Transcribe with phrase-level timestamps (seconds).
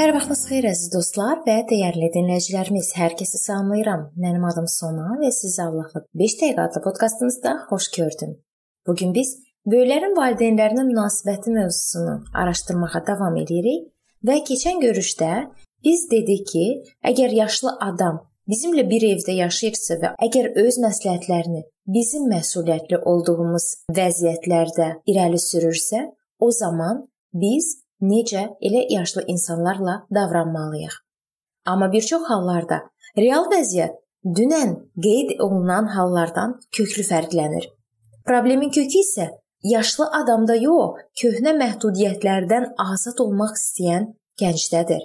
[0.00, 2.86] Hər vaxtınız xeyir əziz dostlar və dəyərli dinləyicilərimiz.
[2.96, 4.06] Hər kəsi salamlayıram.
[4.16, 8.30] Mənim adım Sona və sizi Allahla 5 dəqiqə adlı podkastımızda xoş gördüm.
[8.86, 9.34] Bu gün biz
[9.68, 12.14] böyüklərin valideynlərinə münasibəti mövzusunu
[12.44, 13.90] araşdırmağa davam edirik
[14.24, 15.28] və keçən görüşdə
[15.84, 16.64] biz dedik ki,
[17.12, 21.62] əgər yaşlı adam bizimlə bir evdə yaşayırsa və əgər öz məsləhətlərini
[21.98, 23.68] bizim məsuliyyətli olduğumuz
[24.00, 26.06] vəziyyətlərdə irəli sürürsə,
[26.40, 27.04] o zaman
[27.36, 30.94] biz necə elə yaşlı insanlarla davranmalıyıq.
[31.66, 32.80] Amma bir çox hallarda
[33.18, 37.68] real vəziyyət dünən qeyd olunan hallardan köklü fərqlənir.
[38.26, 39.28] Problemin kökü isə
[39.62, 45.02] yaşlı adamda yox, köhnə məhdudiyyətlərdən azad olmaq istəyən gəncdədir.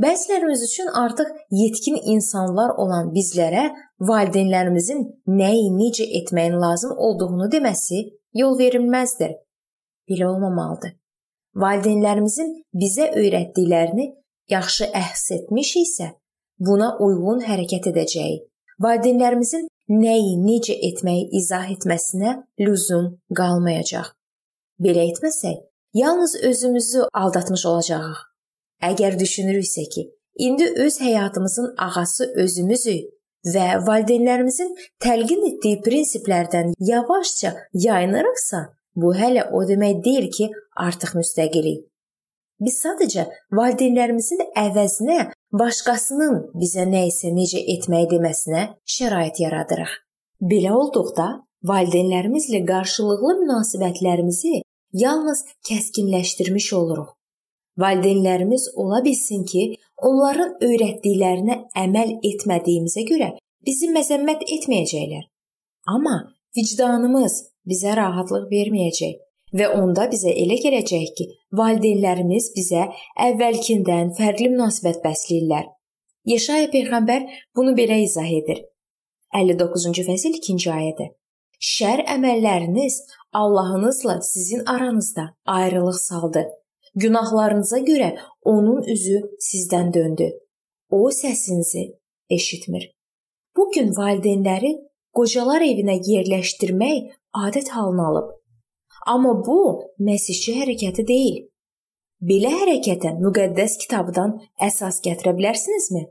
[0.00, 3.66] Bəzilərimiz üçün artıq yetkin insanlar olan bizlərə
[4.00, 9.36] valideynlərimizin nəyi necə etməyin lazım olduğunu deməsi yol verilməzdir.
[10.08, 10.99] Belə olmamalıdır
[11.56, 14.06] valideynlərimizin bizə öyrətdiklərini
[14.50, 16.12] yaxşı əhs etmişiksə,
[16.58, 18.46] buna uyğun hərəkət edəcəyik.
[18.80, 24.14] Valideynlərimizin nəyi, necə etməyi izah etməsinə lüzum qalmayacaq.
[24.80, 25.58] Belə etməsək,
[25.94, 28.18] yalnız özümüzü aldatmış olacağıq.
[28.90, 30.06] Əgər düşünürüksə ki,
[30.46, 33.10] indi öz həyatımızın ağası özümüzük
[33.54, 34.72] və valideynlərimizin
[35.04, 38.60] təlqin etdiyi prinsiplərdən yavaşca yayınırıqsa,
[39.00, 40.50] Bu hələ o demək deyil ki,
[40.86, 41.84] artıq müstəqilik.
[42.60, 45.20] Biz sadəcə valideynlərimizin əvəzinə
[45.60, 49.92] başqasının bizə nə isə necə etməyi deməsinə şərait yaradırıq.
[50.50, 51.28] Belə olduqda
[51.70, 54.60] valideynlərimizlə qarşılıqlı münasibətlərimizi
[55.04, 57.08] yalnız kəskinləşdirmiş oluruq.
[57.80, 59.62] Valideynlərimiz ola bilsin ki,
[60.08, 63.30] onların öyrətdiklərinə əməl etmədiyimizə görə
[63.66, 65.24] bizi məzəmmət etməyəcəklər.
[65.88, 66.16] Amma
[66.56, 67.36] vicdanımız
[67.70, 69.18] bizə rahatlıq verməyəcək
[69.58, 71.26] və onda bizə elə gələcək ki,
[71.58, 72.86] valideynlərimiz bizə
[73.28, 75.70] əvvəlkindən fərqli münasibət bəsləyirlər.
[76.30, 78.60] Yeşaya peyğəmbər bunu belə izah edir.
[79.34, 81.10] 59-cu fəsil 2-ci ayədə.
[81.60, 83.02] Şər əməlləriniz
[83.36, 86.46] Allahınızla sizin aranızda ayrılıq saldı.
[86.94, 90.30] Günahlarınıza görə onun üzü sizdən döndü.
[90.90, 91.84] O səsinizi
[92.30, 92.90] eşitmir.
[93.56, 94.72] Bu gün valideynləri
[95.16, 97.10] qocalar evinə yerləşdirmək
[97.46, 98.28] adət halını alıb.
[99.06, 99.60] Amma bu
[100.08, 101.38] məsihçi hərəkəti deyil.
[102.20, 104.34] Belə hərəkətə müqəddəs kitabdan
[104.66, 106.02] əsas gətirə bilərsinizmi?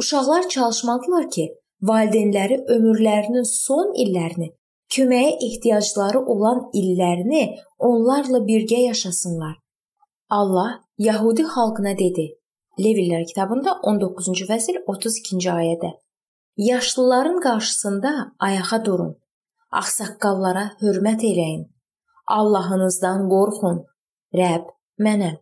[0.00, 1.44] Uşaqlar çalışmalıdırlar ki,
[1.88, 4.48] valideynləri ömürlərinin son illərini,
[4.96, 7.44] köməyə ehtiyacları olan illərini
[7.90, 9.54] onlarla birgə yaşasınlar.
[10.30, 12.26] Allah Yahudi xalqına dedi.
[12.80, 15.92] Levilər kitabında 19-cu fəsil 32-ci ayədə.
[16.56, 19.16] Yaşlıların qarşısında ayağa durun
[19.72, 21.66] Ağsaqqallara hörmət eləyin.
[22.26, 23.82] Allahınızdan qorxun.
[24.34, 24.70] Rəbb
[25.06, 25.36] mənəm.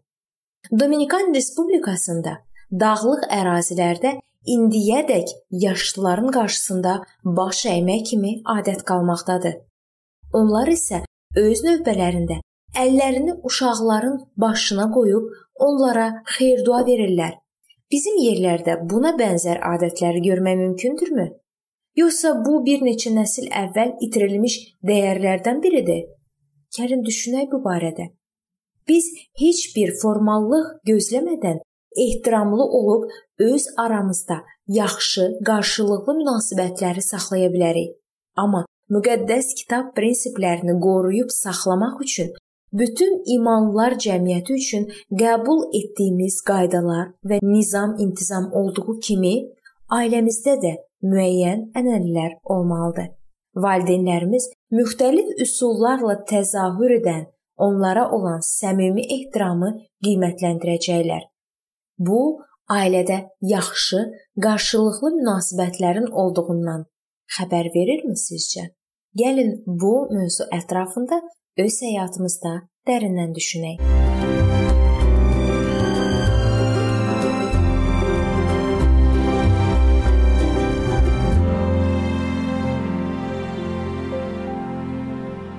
[0.80, 2.32] Dominikan Respublikasında
[2.80, 4.12] dağlıq ərazilərdə
[4.56, 9.54] indiyədək yaşlıların qarşısında baş əymək kimi adət qalmaqdadır.
[10.32, 11.04] Onlar isə
[11.36, 12.40] öz növbələrində
[12.74, 17.38] əllərini uşaqların başına qoyub onlara xeyir-dua verirlər.
[17.94, 21.26] Bizim yerlərdə buna bənzər adətləri görmək mümkündürmü?
[22.00, 24.56] Yoxsa bu bir neçə nəsil əvvəl itirilmiş
[24.88, 26.00] dəyərlərdən biridir?
[26.74, 28.08] Gəlin düşünək bu barədə.
[28.90, 29.06] Biz
[29.42, 31.60] heç bir formallıq gözləmədən
[32.06, 33.04] ehtiramlı olub
[33.50, 34.40] öz aramızda
[34.80, 37.94] yaxşı, qarşılıqlı münasibətləri saxlaya bilərik.
[38.34, 42.34] Amma müqəddəs kitab prinsiplərini qoruyub saxlamaq üçün
[42.80, 44.86] bütün imanlılar cəmiyyəti üçün
[45.22, 49.34] qəbul etdiyimiz qaydalar və nizam-intizam olduğu kimi
[49.98, 50.72] ailəmizdə də
[51.12, 53.12] müəyyən ənənələr olmalıdır.
[53.64, 57.28] Valideynlərimiz müxtəlif üsullarla təzahür edən
[57.66, 59.70] onlara olan səmimi ehtiramı
[60.04, 61.22] qiymətləndirəcəklər.
[61.98, 62.22] Bu
[62.70, 63.20] ailədə
[63.54, 64.00] yaxşı,
[64.42, 66.88] qarşılıqlı münasibətlərin olduğundan
[67.36, 68.72] xəbər verirmi sizcə?
[69.14, 71.20] Gəlin bu mövzu ətrafında
[71.62, 72.52] öz həyatımızda
[72.88, 73.82] dərindən düşünək.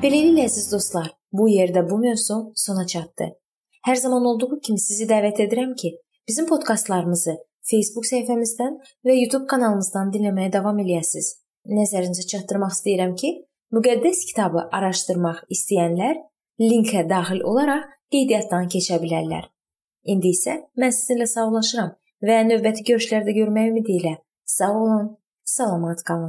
[0.03, 3.31] Beləliklə əziz dostlar, bu yerdə bu mövzu sona çatdı.
[3.87, 5.95] Hər zaman olduğu kimi sizi dəvət edirəm ki,
[6.27, 7.39] bizim podkastlarımızı
[7.71, 8.77] Facebook səhifəmizdən
[9.07, 11.31] və YouTube kanalımızdan dinləməyə davam eləyəsiniz.
[11.71, 13.31] Nəzərinizə çatdırmaq istəyirəm ki,
[13.75, 16.21] müqəddəs kitabı araşdırmaq istəyənlər
[16.61, 19.49] linkə daxil olaraq qeydiyyatdan keçə bilərlər.
[20.11, 21.91] İndi isə mən sizinlə sağollaşıram
[22.27, 24.15] və növbəti görüşlərdə görmək ümidi ilə
[24.57, 25.07] sağ olun,
[25.43, 26.23] salamat qalın.